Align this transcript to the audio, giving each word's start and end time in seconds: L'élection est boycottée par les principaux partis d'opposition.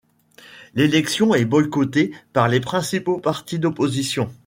L'élection 0.73 1.35
est 1.35 1.45
boycottée 1.45 2.11
par 2.33 2.47
les 2.49 2.59
principaux 2.59 3.19
partis 3.19 3.59
d'opposition. 3.59 4.31